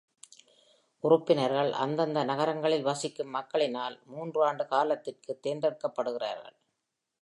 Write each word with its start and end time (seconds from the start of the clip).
உறுப்பினர்கள், 1.03 1.71
அந்தந்த 1.83 2.23
நகரங்களில் 2.23 2.83
வசிக்கும் 2.83 3.29
மக்களினால் 3.29 3.99
மூன்று 4.05 4.39
ஆண்டு 4.45 4.65
காலத்திற்கு 4.67 5.39
தேர்ந்தெடுக்கப்படுகிறார்கள். 5.43 6.57